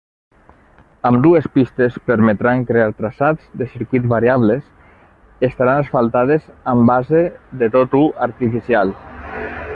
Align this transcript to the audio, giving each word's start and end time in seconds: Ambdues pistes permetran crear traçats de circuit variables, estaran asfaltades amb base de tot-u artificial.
Ambdues 1.09 1.47
pistes 1.57 1.99
permetran 2.11 2.65
crear 2.69 2.87
traçats 3.01 3.51
de 3.63 3.67
circuit 3.75 4.09
variables, 4.15 4.65
estaran 5.51 5.83
asfaltades 5.85 6.51
amb 6.75 6.91
base 6.95 7.25
de 7.63 7.73
tot-u 7.79 8.05
artificial. 8.31 8.97